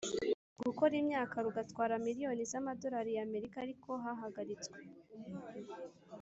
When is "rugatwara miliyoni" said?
1.45-2.43